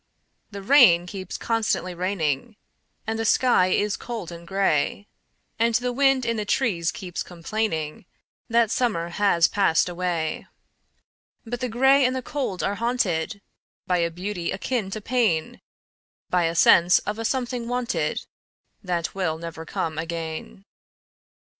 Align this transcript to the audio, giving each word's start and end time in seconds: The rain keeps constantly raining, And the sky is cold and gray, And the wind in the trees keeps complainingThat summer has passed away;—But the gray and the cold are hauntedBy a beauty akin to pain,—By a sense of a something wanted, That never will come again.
The 0.49 0.63
rain 0.63 1.05
keeps 1.05 1.37
constantly 1.37 1.93
raining, 1.93 2.55
And 3.05 3.19
the 3.19 3.23
sky 3.23 3.67
is 3.67 3.95
cold 3.95 4.31
and 4.31 4.47
gray, 4.47 5.05
And 5.59 5.75
the 5.75 5.93
wind 5.93 6.25
in 6.25 6.37
the 6.37 6.43
trees 6.43 6.91
keeps 6.91 7.21
complainingThat 7.21 8.71
summer 8.71 9.09
has 9.09 9.47
passed 9.47 9.87
away;—But 9.87 11.59
the 11.59 11.69
gray 11.69 12.03
and 12.03 12.15
the 12.15 12.23
cold 12.23 12.63
are 12.63 12.77
hauntedBy 12.77 13.41
a 13.89 14.09
beauty 14.09 14.49
akin 14.51 14.89
to 14.89 15.01
pain,—By 15.01 16.45
a 16.45 16.55
sense 16.55 16.97
of 16.97 17.19
a 17.19 17.23
something 17.23 17.67
wanted, 17.67 18.25
That 18.83 19.13
never 19.13 19.61
will 19.61 19.65
come 19.67 19.99
again. 19.99 20.65